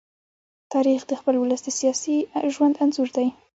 تاریخ 0.73 1.01
د 1.07 1.11
خپل 1.19 1.35
ولس 1.37 1.61
د 1.65 1.69
سیاسي 1.79 2.17
ژوند 2.53 2.75
انځور 2.83 3.09
دی. 3.17 3.27